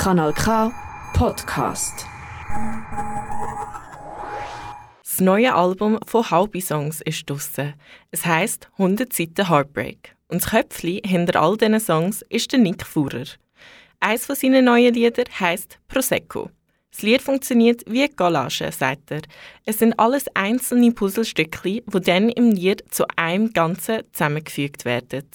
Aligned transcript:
Kanal 0.00 0.32
K 0.32 0.72
Podcast. 1.12 2.06
Das 5.04 5.20
neue 5.20 5.54
Album 5.54 5.98
von 6.06 6.30
Halbi 6.30 6.62
Songs 6.62 7.02
ist 7.02 7.28
draussen. 7.28 7.74
Es 8.10 8.24
heisst 8.24 8.70
100 8.78 9.12
Seiten 9.12 9.50
Heartbreak. 9.50 10.16
Und 10.28 10.40
das 10.40 10.52
Köpfchen 10.52 11.00
hinter 11.04 11.38
all 11.42 11.58
diesen 11.58 11.78
Songs 11.80 12.22
ist 12.30 12.50
der 12.50 12.60
Nick 12.60 12.86
Fuhrer. 12.86 13.26
Eines 14.00 14.24
von 14.24 14.36
seinen 14.36 14.64
neuen 14.64 14.94
Liedern 14.94 15.26
heisst 15.38 15.78
Prosecco. 15.88 16.48
Das 16.92 17.02
Lied 17.02 17.20
funktioniert 17.20 17.82
wie 17.86 18.08
Gallage, 18.08 18.72
sagt 18.72 19.10
er. 19.10 19.20
Es 19.66 19.80
sind 19.80 19.98
alles 19.98 20.34
einzelne 20.34 20.92
Puzzlestückchen, 20.92 21.82
die 21.86 22.00
dann 22.00 22.30
im 22.30 22.52
Lied 22.52 22.84
zu 22.90 23.04
einem 23.16 23.52
Ganzen 23.52 24.04
zusammengefügt 24.12 24.86
werden. 24.86 25.28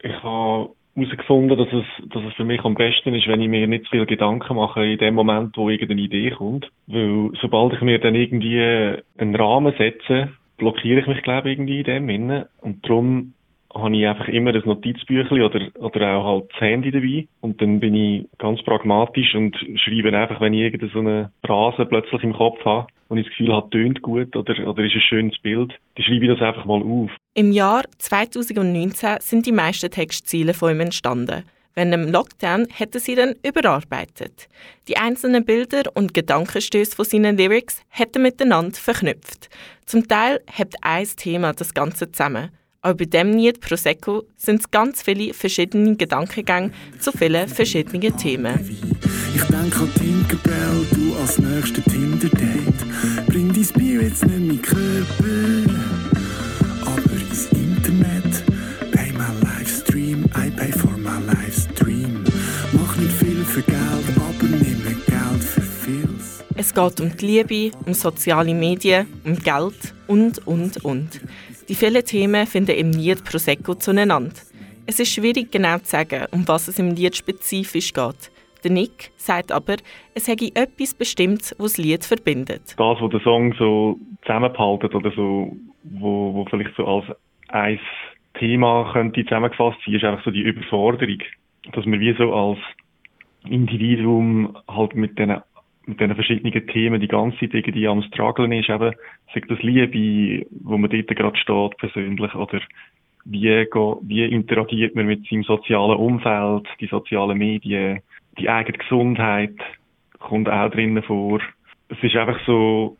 Ich 0.00 0.14
habe 0.22 0.76
herausgefunden, 0.94 1.56
dass 1.56 1.68
es, 1.68 2.08
dass 2.08 2.22
es 2.24 2.34
für 2.34 2.44
mich 2.44 2.64
am 2.64 2.74
besten 2.74 3.14
ist, 3.14 3.28
wenn 3.28 3.40
ich 3.40 3.48
mir 3.48 3.66
nicht 3.66 3.84
zu 3.84 3.90
viel 3.90 4.06
Gedanken 4.06 4.56
mache 4.56 4.84
in 4.84 4.98
dem 4.98 5.14
Moment, 5.14 5.56
wo 5.56 5.70
irgendeine 5.70 6.02
Idee 6.02 6.30
kommt. 6.30 6.70
Weil 6.86 7.30
sobald 7.40 7.74
ich 7.74 7.80
mir 7.80 7.98
dann 7.98 8.14
irgendwie 8.14 8.98
einen 9.18 9.36
Rahmen 9.36 9.74
setze, 9.78 10.30
blockiere 10.58 11.00
ich 11.00 11.06
mich, 11.06 11.22
glaube 11.22 11.50
ich, 11.50 11.58
irgendwie 11.58 11.78
in 11.78 11.84
dem 11.84 12.08
Innen. 12.08 12.44
Und 12.60 12.86
darum 12.88 13.34
habe 13.74 13.96
ich 13.96 14.06
einfach 14.06 14.28
immer 14.28 14.54
ein 14.54 14.62
Notizbüchlein 14.64 15.42
oder, 15.42 15.60
oder 15.78 16.16
auch 16.16 16.24
halt 16.24 16.52
das 16.52 16.60
Handy 16.60 16.90
dabei. 16.90 17.26
Und 17.40 17.60
dann 17.62 17.80
bin 17.80 17.94
ich 17.94 18.26
ganz 18.38 18.62
pragmatisch 18.62 19.34
und 19.34 19.56
schreibe 19.76 20.16
einfach, 20.16 20.40
wenn 20.40 20.54
ich 20.54 20.60
irgendeine 20.60 20.92
so 20.92 20.98
eine 20.98 21.30
Phrase 21.44 21.86
plötzlich 21.86 22.22
im 22.22 22.32
Kopf 22.32 22.64
habe 22.64 22.86
und 23.10 23.18
ich 23.18 23.26
das 23.26 23.36
Gefühl 23.36 23.52
habe, 23.52 23.68
tönt 23.70 24.00
gut 24.02 24.34
oder, 24.36 24.54
oder 24.66 24.84
ist 24.84 24.94
ein 24.94 25.00
schönes 25.00 25.38
Bild, 25.40 25.72
dann 25.96 26.04
schreibe 26.04 26.24
ich 26.24 26.30
das 26.30 26.40
einfach 26.40 26.64
mal 26.64 26.80
auf. 26.80 27.10
Im 27.34 27.52
Jahr 27.52 27.84
2019 27.98 29.16
sind 29.20 29.46
die 29.46 29.52
meisten 29.52 29.90
Textziele 29.90 30.54
von 30.54 30.70
ihm 30.70 30.80
entstanden. 30.80 31.42
Während 31.74 31.92
dem 31.92 32.10
Lockdown 32.10 32.66
hätte 32.72 32.98
sie 33.00 33.14
dann 33.14 33.34
überarbeitet. 33.44 34.48
Die 34.88 34.96
einzelnen 34.96 35.44
Bilder 35.44 35.82
und 35.94 36.14
Gedankenstöße 36.14 36.96
von 36.96 37.04
seinen 37.04 37.36
Lyrics 37.36 37.82
hätten 37.88 38.22
miteinander 38.22 38.76
verknüpft. 38.76 39.48
Zum 39.86 40.06
Teil 40.06 40.40
hat 40.52 40.74
ein 40.82 41.06
Thema 41.16 41.52
das 41.52 41.74
Ganze 41.74 42.10
zusammen. 42.10 42.50
Aber 42.82 42.94
bei 42.94 43.04
dem 43.04 43.36
Lied 43.36 43.60
Prosecco 43.60 44.24
sind 44.36 44.60
es 44.60 44.70
ganz 44.70 45.02
viele 45.02 45.34
verschiedene 45.34 45.96
Gedankengänge 45.96 46.72
zu 46.98 47.12
vielen 47.12 47.46
verschiedenen 47.46 48.16
Themen. 48.16 48.99
Ich 49.34 49.42
denke 49.44 49.80
an 49.80 49.94
Tinkerbell, 49.94 50.86
du 50.94 51.14
als 51.16 51.38
nächster 51.38 51.82
Tinder-Date. 51.84 53.26
Bring 53.26 53.52
dein 53.52 53.66
Bier 53.74 54.02
jetzt 54.02 54.24
nicht 54.24 54.36
in 54.36 54.46
meinen 54.48 54.62
Körper, 54.62 55.72
aber 56.82 57.12
ins 57.12 57.46
Internet. 57.52 58.44
Pay 58.92 59.12
my 59.12 59.30
Livestream, 59.42 60.24
I 60.36 60.50
pay 60.50 60.72
for 60.72 60.96
my 60.98 61.18
Livestream. 61.26 62.24
Mach 62.72 62.96
nicht 62.96 63.12
viel 63.12 63.44
für 63.44 63.62
Geld, 63.62 63.78
aber 64.16 64.46
nimm 64.46 64.82
Geld 64.82 65.44
für 65.44 65.60
vieles. 65.60 66.44
Es 66.56 66.74
geht 66.74 67.00
um 67.00 67.16
die 67.16 67.26
Liebe, 67.26 67.76
um 67.86 67.94
soziale 67.94 68.54
Medien, 68.54 69.06
um 69.24 69.36
Geld 69.38 69.94
und, 70.06 70.46
und, 70.46 70.84
und. 70.84 71.20
Die 71.68 71.74
vielen 71.74 72.04
Themen 72.04 72.46
finden 72.46 72.76
im 72.76 72.90
Lied 72.90 73.24
Prosecco 73.24 73.74
zueinander. 73.74 74.34
Es 74.86 74.98
ist 74.98 75.12
schwierig 75.12 75.52
genau 75.52 75.78
zu 75.78 75.90
sagen, 75.90 76.26
um 76.32 76.46
was 76.48 76.68
es 76.68 76.78
im 76.78 76.94
Lied 76.94 77.16
spezifisch 77.16 77.92
geht. 77.92 78.30
Der 78.64 78.70
Nick 78.70 79.10
sagt 79.16 79.52
aber, 79.52 79.76
es 80.14 80.28
hätte 80.28 80.54
etwas 80.54 80.94
Bestimmtes, 80.94 81.54
was 81.58 81.74
das 81.74 81.84
Lied 81.84 82.04
verbindet. 82.04 82.74
Das, 82.76 83.00
was 83.00 83.10
der 83.10 83.20
Song 83.20 83.54
so 83.58 83.98
zusammenhaltet 84.22 84.94
oder 84.94 85.10
so, 85.12 85.56
wo, 85.84 86.34
wo 86.34 86.44
vielleicht 86.46 86.74
so 86.76 86.86
als 86.86 87.04
ein 87.48 87.80
Thema 88.34 88.90
könnte 88.92 89.24
zusammengefasst 89.24 89.78
sein, 89.84 89.94
ist 89.94 90.04
einfach 90.04 90.24
so 90.24 90.30
die 90.30 90.42
Überforderung. 90.42 91.18
Dass 91.72 91.86
man 91.86 92.00
wie 92.00 92.14
so 92.14 92.32
als 92.32 92.58
Individuum 93.48 94.56
halt 94.68 94.94
mit 94.94 95.18
diesen 95.18 95.40
mit 95.86 95.98
diesen 95.98 96.14
verschiedenen 96.14 96.66
Themen 96.68 97.00
die 97.00 97.08
ganze 97.08 97.38
Zeit 97.38 97.54
irgendwie 97.54 97.88
am 97.88 98.02
struggeln 98.02 98.52
ist, 98.52 98.68
eben, 98.68 98.94
sagt 99.34 99.50
das 99.50 99.62
Liebe, 99.62 100.46
wo 100.62 100.78
man 100.78 100.90
dort 100.90 101.08
gerade 101.08 101.36
steht, 101.36 101.76
persönlich, 101.78 102.34
oder 102.34 102.60
wie, 103.24 103.66
wie 104.02 104.24
interagiert 104.24 104.94
man 104.94 105.06
mit 105.06 105.26
seinem 105.26 105.42
sozialen 105.42 105.98
Umfeld, 105.98 106.66
die 106.80 106.86
sozialen 106.86 107.38
Medien, 107.38 108.00
die 108.40 108.48
eigene 108.48 108.78
Gesundheit 108.78 109.54
kommt 110.18 110.48
auch 110.48 110.70
drinnen 110.70 111.02
vor. 111.02 111.40
Es 111.88 111.98
ist 112.02 112.16
einfach 112.16 112.38
so, 112.46 112.96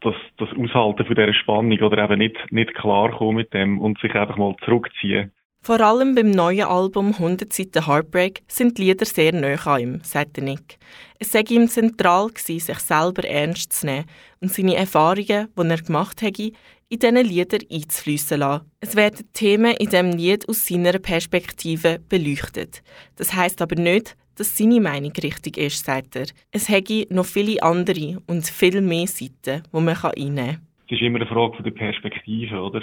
dass 0.00 0.14
das 0.38 0.48
Aushalten 0.50 1.06
von 1.06 1.16
dieser 1.16 1.34
Spannung 1.34 1.78
oder 1.80 2.04
eben 2.04 2.18
nicht, 2.18 2.36
nicht 2.50 2.74
klarkommen 2.74 3.36
mit 3.36 3.54
dem 3.54 3.80
und 3.80 3.98
sich 4.00 4.14
einfach 4.14 4.36
mal 4.36 4.54
zurückziehen. 4.64 5.32
Vor 5.62 5.80
allem 5.80 6.14
beim 6.14 6.30
neuen 6.30 6.66
Album 6.66 7.14
100 7.14 7.50
Seiten 7.50 7.86
Heartbreak 7.86 8.42
sind 8.48 8.76
die 8.76 8.82
Lieder 8.82 9.06
sehr 9.06 9.32
nahe 9.32 9.58
an 9.64 9.80
ihm, 9.80 10.00
sagt 10.02 10.36
Nick. 10.36 10.76
Es 11.18 11.32
sei 11.32 11.42
ihm 11.48 11.68
zentral 11.68 12.28
gewesen, 12.28 12.60
sich 12.60 12.78
selber 12.80 13.24
ernst 13.24 13.72
zu 13.72 13.86
nehmen 13.86 14.04
und 14.42 14.52
seine 14.52 14.76
Erfahrungen, 14.76 15.48
die 15.56 15.70
er 15.70 15.82
gemacht 15.82 16.20
hätte, 16.20 16.52
in 16.90 16.98
diesen 16.98 17.16
Lieder 17.16 17.58
einzufließen 17.72 18.40
lassen. 18.40 18.70
Es 18.80 18.94
werden 18.94 19.26
Themen 19.32 19.74
in 19.76 19.88
diesem 19.88 20.10
Lied 20.10 20.46
aus 20.50 20.66
seiner 20.66 20.98
Perspektive 20.98 21.98
beleuchtet. 22.10 22.82
Das 23.16 23.34
heißt 23.34 23.62
aber 23.62 23.76
nicht, 23.76 24.16
dass 24.36 24.56
seine 24.56 24.80
Meinung 24.80 25.12
richtig 25.12 25.56
ist, 25.56 25.84
sagt 25.84 26.16
er. 26.16 26.26
Es 26.50 26.68
hätte 26.68 27.06
noch 27.10 27.26
viele 27.26 27.62
andere 27.62 28.18
und 28.26 28.46
viel 28.46 28.80
mehr 28.80 29.06
Seiten, 29.06 29.62
die 29.72 29.80
man 29.80 29.96
einnehmen 29.96 30.36
kann. 30.36 30.66
Es 30.86 30.92
ist 30.92 31.02
immer 31.02 31.20
eine 31.20 31.26
Frage 31.26 31.62
der 31.62 31.70
Perspektive, 31.70 32.60
oder? 32.60 32.82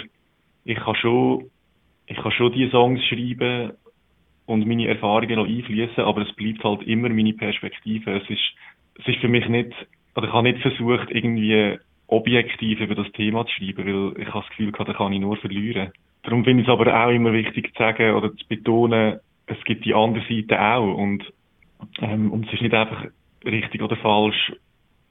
Ich 0.64 0.78
kann 0.78 0.94
schon 0.96 1.50
ich 2.06 2.16
kann 2.16 2.32
schon 2.32 2.52
die 2.52 2.68
Songs 2.70 3.02
schreiben 3.06 3.72
und 4.46 4.66
meine 4.66 4.88
Erfahrungen 4.88 5.36
noch 5.36 5.46
einfließen, 5.46 6.04
aber 6.04 6.22
es 6.22 6.32
bleibt 6.34 6.62
halt 6.64 6.82
immer 6.82 7.08
meine 7.08 7.32
Perspektive. 7.32 8.18
Es 8.18 8.28
ist, 8.28 8.54
es 8.98 9.08
ist 9.08 9.20
für 9.20 9.28
mich 9.28 9.48
nicht, 9.48 9.72
oder 10.14 10.26
ich 10.26 10.32
habe 10.32 10.50
nicht 10.50 10.62
versucht, 10.62 11.10
irgendwie 11.10 11.78
objektiv 12.08 12.80
über 12.80 12.94
das 12.94 13.10
Thema 13.12 13.46
zu 13.46 13.52
schreiben, 13.52 13.86
weil 13.86 14.22
ich 14.22 14.28
habe 14.28 14.40
das 14.40 14.48
Gefühl 14.50 14.72
gehabt, 14.72 14.88
da 14.90 14.94
kann 14.94 15.12
ich 15.12 15.20
nur 15.20 15.36
verlieren. 15.36 15.92
Darum 16.22 16.44
finde 16.44 16.62
ich 16.62 16.68
es 16.68 16.72
aber 16.72 17.04
auch 17.04 17.10
immer 17.10 17.32
wichtig 17.32 17.72
zu 17.72 17.78
sagen 17.78 18.14
oder 18.14 18.34
zu 18.36 18.46
betonen, 18.48 19.18
es 19.46 19.62
gibt 19.64 19.84
die 19.84 19.94
andere 19.94 20.24
Seite 20.28 20.60
auch 20.60 20.94
und, 20.94 21.24
ähm, 22.00 22.30
und 22.30 22.46
es 22.46 22.54
ist 22.54 22.62
nicht 22.62 22.74
einfach 22.74 23.06
richtig 23.44 23.82
oder 23.82 23.96
falsch, 23.96 24.52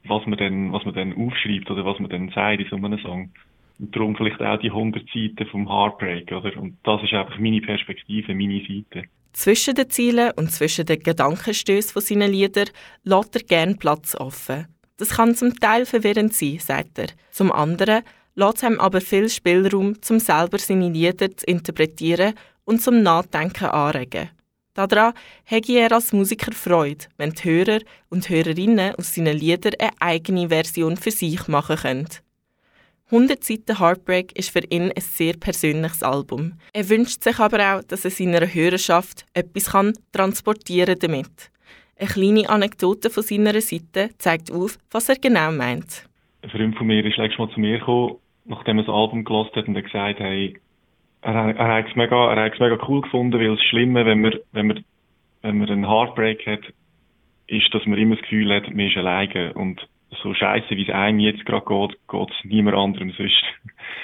was 0.04 0.26
man 0.26 0.38
dann, 0.38 0.72
was 0.72 0.84
man 0.84 0.94
dann 0.94 1.14
aufschreibt 1.14 1.70
oder 1.70 1.84
was 1.84 1.98
man 1.98 2.10
dann 2.10 2.30
sagt 2.30 2.60
in 2.60 2.68
so 2.68 2.76
einem 2.76 2.98
Song. 2.98 3.30
Und 3.78 3.94
darum 3.94 4.16
vielleicht 4.16 4.40
auch 4.40 4.58
die 4.58 4.70
100 4.70 5.04
Seiten 5.12 5.46
vom 5.50 5.68
Heartbreak, 5.68 6.30
oder? 6.32 6.56
Und 6.56 6.76
das 6.84 7.02
ist 7.02 7.12
einfach 7.12 7.38
meine 7.38 7.60
Perspektive, 7.60 8.34
meine 8.34 8.60
Seite. 8.60 9.08
Zwischen 9.32 9.74
den 9.74 9.88
Zielen 9.88 10.32
und 10.36 10.50
zwischen 10.50 10.84
den 10.84 11.00
Gedankenstößen 11.00 11.92
von 11.92 12.02
seinen 12.02 12.30
Liedern 12.30 12.68
lässt 13.04 13.34
er 13.34 13.42
gerne 13.42 13.76
Platz 13.76 14.14
offen. 14.14 14.66
Das 14.98 15.16
kann 15.16 15.34
zum 15.34 15.54
Teil 15.54 15.86
verwirrend 15.86 16.34
sein, 16.34 16.58
sagt 16.58 16.98
er. 16.98 17.08
Zum 17.30 17.50
anderen 17.50 18.02
lässt 18.34 18.62
ihm 18.62 18.78
aber 18.78 19.00
viel 19.00 19.28
Spielraum, 19.28 19.94
um 20.08 20.18
selber 20.18 20.58
seine 20.58 20.90
Lieder 20.90 21.34
zu 21.34 21.46
interpretieren 21.46 22.34
und 22.64 22.82
zum 22.82 23.02
Nachdenken 23.02 23.64
anregen. 23.64 24.30
Daran 24.74 25.12
hätte 25.44 25.72
er 25.72 25.92
als 25.92 26.12
Musiker 26.12 26.52
Freude, 26.52 27.04
wenn 27.18 27.32
die 27.32 27.44
Hörer 27.44 27.80
und 28.08 28.28
Hörerinnen 28.28 28.94
aus 28.94 29.14
seinen 29.14 29.36
Liedern 29.36 29.74
eine 29.78 29.90
eigene 30.00 30.48
Version 30.48 30.96
für 30.96 31.10
sich 31.10 31.46
machen 31.46 31.76
können. 31.76 32.08
100 33.12 33.44
Seiten 33.44 33.78
Heartbreak 33.78 34.32
ist 34.38 34.50
für 34.50 34.64
ihn 34.70 34.90
ein 34.90 35.02
sehr 35.02 35.34
persönliches 35.34 36.02
Album. 36.02 36.54
Er 36.72 36.88
wünscht 36.88 37.22
sich 37.22 37.38
aber 37.38 37.76
auch, 37.76 37.82
dass 37.82 38.06
er 38.06 38.10
seiner 38.10 38.46
Hörerschaft 38.46 39.26
etwas 39.34 39.72
kann 39.72 39.92
transportieren 40.12 40.98
damit. 40.98 41.50
Eine 41.98 42.08
kleine 42.08 42.48
Anekdote 42.48 43.10
von 43.10 43.22
seiner 43.22 43.60
Seite 43.60 44.08
zeigt 44.16 44.50
auf, 44.50 44.78
was 44.90 45.10
er 45.10 45.16
genau 45.16 45.52
meint. 45.52 46.08
Ein 46.40 46.48
Freund 46.48 46.76
von 46.78 46.86
mir 46.86 47.04
ist 47.04 47.18
letztes 47.18 47.38
Mal 47.38 47.50
zu 47.52 47.60
mir 47.60 47.78
gekommen, 47.78 48.16
nachdem 48.46 48.78
er 48.78 48.84
das 48.84 48.94
Album 48.94 49.24
gelost 49.24 49.54
hat 49.54 49.68
und 49.68 49.74
gesagt, 49.74 50.18
hey, 50.18 50.58
er, 51.22 51.54
hat 51.56 51.88
es 51.88 51.96
mega, 51.96 52.32
er 52.32 52.44
hat 52.44 52.54
es 52.54 52.60
mega 52.60 52.78
cool 52.88 53.00
gefunden, 53.00 53.38
weil 53.38 53.56
das 53.56 53.64
Schlimme, 53.64 54.04
wenn 54.04 54.20
man, 54.20 54.34
wenn 54.52 54.66
man, 54.66 54.84
wenn 55.42 55.58
man 55.58 55.70
einen 55.70 55.88
Heartbreak 55.88 56.46
hat, 56.46 56.60
ist, 57.46 57.72
dass 57.74 57.86
man 57.86 57.98
immer 57.98 58.16
das 58.16 58.22
Gefühl 58.22 58.54
hat, 58.54 58.68
man 58.68 58.86
ist 58.86 58.96
alleine 58.96 59.52
und 59.54 59.86
so 60.22 60.34
scheiße, 60.34 60.70
wie 60.70 60.82
es 60.82 60.94
einem 60.94 61.20
jetzt 61.20 61.44
gerade 61.46 61.64
geht, 61.66 61.98
geht 62.08 62.30
es 62.30 62.44
niemand 62.44 62.76
anderem 62.76 63.12
sonst. 63.12 63.42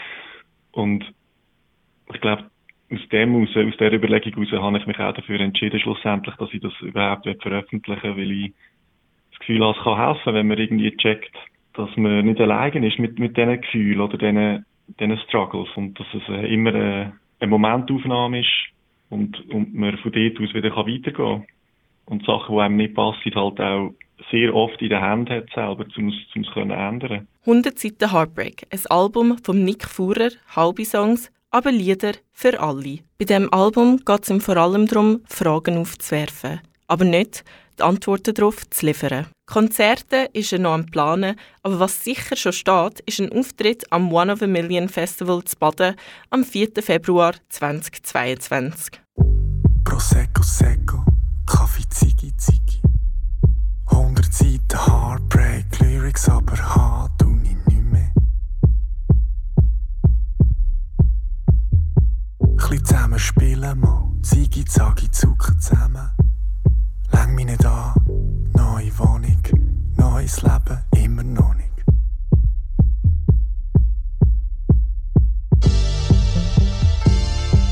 Und 0.72 1.04
ich 2.12 2.20
glaube, 2.20 2.44
aus 2.90 3.08
dem 3.10 3.42
aus, 3.42 3.48
aus 3.56 3.76
der 3.78 3.92
Überlegung 3.92 4.32
heraus 4.32 4.62
habe 4.62 4.78
ich 4.78 4.86
mich 4.86 4.98
auch 4.98 5.12
dafür 5.12 5.40
entschieden, 5.40 5.80
schlussendlich, 5.80 6.34
dass 6.36 6.52
ich 6.52 6.60
das 6.60 6.72
überhaupt 6.80 7.28
veröffentlichen 7.42 8.16
will, 8.16 8.24
weil 8.24 8.30
ich 8.30 8.54
das 9.32 9.40
Gefühl 9.40 9.64
habe, 9.64 9.76
es 9.76 9.84
kann 9.84 9.98
helfen, 9.98 10.34
wenn 10.34 10.48
man 10.48 10.58
irgendwie 10.58 10.96
checkt, 10.96 11.34
dass 11.74 11.94
man 11.96 12.24
nicht 12.24 12.40
allein 12.40 12.82
ist 12.82 12.98
mit, 12.98 13.18
mit 13.18 13.36
diesen 13.36 13.60
Gefühlen 13.60 14.00
oder 14.00 14.16
diesen, 14.16 14.64
diesen 15.00 15.18
Struggles 15.28 15.68
und 15.76 15.98
dass 15.98 16.06
es 16.14 16.28
äh, 16.28 16.52
immer 16.52 16.74
eine, 16.74 17.12
eine 17.40 17.50
Momentaufnahme 17.50 18.40
ist 18.40 18.48
und, 19.10 19.38
und 19.50 19.74
man 19.74 19.96
von 19.98 20.12
dort 20.12 20.40
aus 20.40 20.54
wieder 20.54 20.74
weitergehen 20.74 21.12
kann. 21.14 21.46
Und 22.06 22.24
Sachen, 22.24 22.54
die 22.54 22.60
einem 22.60 22.76
nicht 22.76 22.94
passen, 22.94 23.34
halt 23.34 23.60
auch 23.60 23.94
sehr 24.30 24.54
oft 24.54 24.80
in 24.80 24.88
der 24.88 25.00
Hand 25.00 25.30
hat 25.30 25.48
selber, 25.54 25.84
um 25.96 26.08
es 26.08 26.14
zu 26.32 26.60
ändern. 26.60 27.28
100 27.42 27.78
Seiten 27.78 28.12
Heartbreak, 28.12 28.66
ein 28.70 28.80
Album 28.88 29.38
von 29.38 29.64
Nick 29.64 29.84
Fuhrer, 29.84 30.30
halbe 30.54 30.84
Songs, 30.84 31.30
aber 31.50 31.70
Lieder 31.70 32.12
für 32.32 32.60
alle. 32.60 32.98
Bei 33.18 33.24
dem 33.24 33.52
Album 33.52 33.98
geht 34.04 34.22
es 34.22 34.30
ihm 34.30 34.40
vor 34.40 34.56
allem 34.56 34.86
darum, 34.86 35.20
Fragen 35.26 35.78
aufzuwerfen. 35.78 36.60
Aber 36.88 37.04
nicht, 37.04 37.44
die 37.78 37.82
Antworten 37.82 38.34
darauf 38.34 38.68
zu 38.70 38.86
liefern. 38.86 39.26
Konzerte 39.46 40.28
ist 40.32 40.52
er 40.52 40.58
noch 40.58 40.74
am 40.74 40.86
Planen, 40.86 41.36
aber 41.62 41.80
was 41.80 42.04
sicher 42.04 42.36
schon 42.36 42.52
steht, 42.52 43.00
ist 43.06 43.20
ein 43.20 43.32
Auftritt 43.32 43.90
am 43.90 44.12
One 44.12 44.32
of 44.32 44.42
a 44.42 44.46
Million 44.46 44.88
Festival 44.88 45.42
zu 45.44 45.56
Baden 45.56 45.94
am 46.30 46.44
4. 46.44 46.70
Februar 46.82 47.34
2022. 47.48 49.00
Prosecco 49.84 50.42
Secco, 50.42 51.04
Kaffee 51.46 51.88
Ziggy 51.88 52.36
Ziggy. 52.36 52.82
100 53.86 54.32
Seiten 54.32 54.86
Heartbreak, 54.86 55.80
Lyrics 55.80 56.28
aber 56.28 56.58
hart 56.58 57.22
und 57.22 57.42
ich 57.44 57.56
nicht 57.72 57.84
mehr. 57.84 58.12
Chli 62.58 62.82
zusammen 62.82 63.18
spielen 63.18 63.80
mal, 63.80 64.12
Ziggy 64.22 64.64
Zaggy 64.66 65.10
zucken 65.10 65.58
zusammen. 65.58 66.10
Mich 67.38 67.46
nicht 67.46 67.64
an, 67.66 67.94
neue 68.56 68.98
Wohnung, 68.98 69.40
neues 69.96 70.42
Leben, 70.42 70.78
immer 70.96 71.22
noch 71.22 71.54
nicht. 71.54 71.70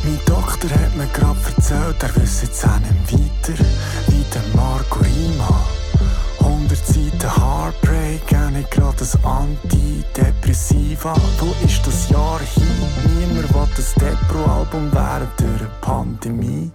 Mein 0.05 0.21
Doktor 0.25 0.71
hat 0.71 0.97
mir 0.97 1.09
grad 1.09 1.37
erzählt, 1.49 2.01
er 2.01 2.15
wisse 2.15 2.47
jetzt 2.47 2.65
auch 2.65 2.79
nicht 2.79 3.13
weiter, 3.13 3.65
wie 4.07 4.25
der 4.33 4.43
Marco 4.55 5.01
Rima. 5.01 5.65
100 6.39 6.87
Seiten 6.87 7.37
Heartbreak, 7.37 8.23
auch 8.37 8.51
nicht 8.51 8.71
grad 8.71 9.03
ein 9.03 9.25
Antidepressiva. 9.25 11.13
Wo 11.41 11.67
ist 11.67 11.85
das 11.85 12.09
Jahr 12.09 12.39
hin? 12.39 13.19
Niemand 13.19 13.53
will 13.53 13.69
das 13.75 13.95
Depro-Album 13.95 14.93
während 14.93 15.41
der 15.41 15.67
Pandemie. 15.81 16.71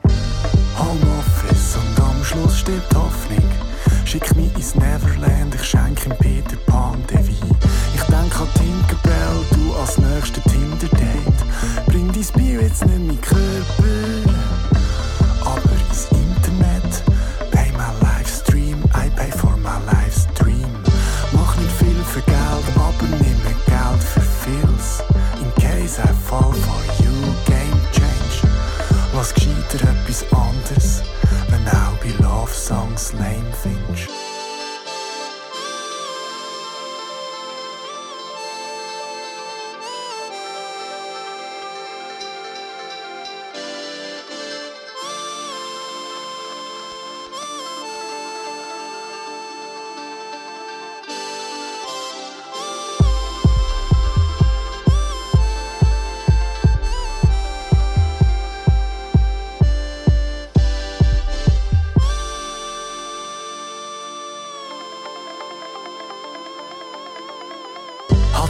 songs 32.71 33.13
Lane 33.15 33.51
Finch. 33.51 34.31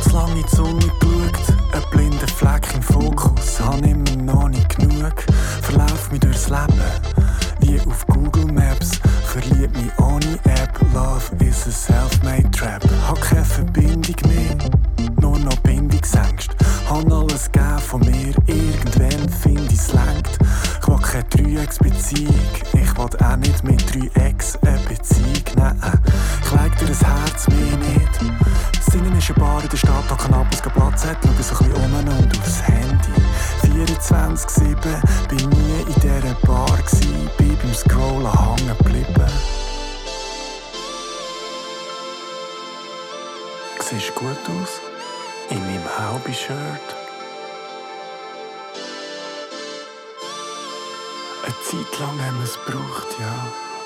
Zu 0.02 0.14
lange 0.14 0.32
in 0.40 0.46
die 0.46 0.56
Sonne 0.56 0.80
geschaut, 0.80 1.58
ein 1.74 1.84
blinder 1.92 2.28
Fleck 2.28 2.68
im 2.74 2.82
Fokus. 2.82 3.60
Hab 3.60 3.86
immer 3.86 4.16
noch 4.24 4.50
nicht 4.50 4.78
genug, 4.78 5.14
verlauf 5.62 6.12
mich 6.12 6.20
durchs 6.20 6.50
Leben. 6.50 6.82
Wie 7.60 7.80
auf 7.82 8.06
Google 8.08 8.52
Maps, 8.52 9.00
verlieb 9.26 9.72
mich 9.78 9.92
ohne 10.00 10.40
App. 10.46 10.80
Love 10.94 11.24
is 11.46 11.68
a 11.68 11.72
self-made 11.72 12.50
trap. 12.52 12.84
Hab 13.08 13.22
keine 13.22 13.46
Verbindung 13.46 14.16
mehr, 14.28 14.58
nur 15.22 15.38
noch 15.40 15.56
Bindungsängste. 15.58 16.56
Hab 16.90 17.12
alles 17.12 17.52
gegeben 17.52 17.80
von 17.80 18.02
mir, 18.02 18.34
irgendwann 18.48 19.30
find 19.30 19.72
ich's 19.72 19.94
längt. 19.94 20.38
Ich 20.82 20.88
will 20.88 20.98
keine 20.98 21.24
Dreiecksbeziehung, 21.26 22.36
ich 22.74 22.98
will 22.98 23.26
auch 23.26 23.38
nicht 23.38 23.64
mit 23.64 23.84
drei 23.94 24.31
2007 34.02 34.78
bin 35.30 35.50
nie 35.50 35.82
in 35.82 35.94
dieser 36.02 36.34
Bar 36.46 36.78
gsi, 36.86 37.06
bin 37.38 37.56
beim 37.58 37.74
Scrollen 37.74 38.32
hängen 38.32 38.78
geblieben. 38.78 39.32
Siehst 43.80 44.16
gut 44.16 44.38
aus, 44.48 44.82
in 45.50 45.60
meinem 45.60 45.84
Haubi-Shirt. 46.00 46.88
Eine 51.44 51.56
Zeit 51.64 52.00
lang 52.00 52.26
haben 52.26 52.38
wir 52.38 52.46
es 52.46 52.58
gebraucht, 52.66 53.08
ja. 53.20 53.81